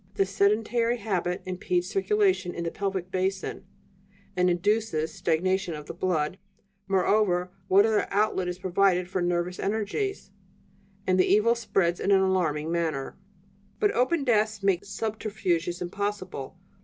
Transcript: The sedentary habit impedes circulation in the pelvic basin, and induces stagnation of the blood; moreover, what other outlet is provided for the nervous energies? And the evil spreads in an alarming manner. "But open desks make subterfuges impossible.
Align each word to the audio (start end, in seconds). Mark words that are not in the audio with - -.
The 0.15 0.25
sedentary 0.25 0.97
habit 0.97 1.43
impedes 1.45 1.87
circulation 1.87 2.55
in 2.55 2.63
the 2.63 2.71
pelvic 2.71 3.11
basin, 3.11 3.65
and 4.35 4.49
induces 4.49 5.13
stagnation 5.13 5.75
of 5.75 5.85
the 5.85 5.93
blood; 5.93 6.39
moreover, 6.87 7.51
what 7.67 7.85
other 7.85 8.07
outlet 8.09 8.47
is 8.47 8.57
provided 8.57 9.07
for 9.07 9.21
the 9.21 9.27
nervous 9.27 9.59
energies? 9.59 10.31
And 11.05 11.19
the 11.19 11.31
evil 11.31 11.53
spreads 11.53 11.99
in 11.99 12.09
an 12.09 12.21
alarming 12.21 12.71
manner. 12.71 13.15
"But 13.79 13.91
open 13.91 14.23
desks 14.23 14.63
make 14.63 14.85
subterfuges 14.85 15.83
impossible. 15.83 16.57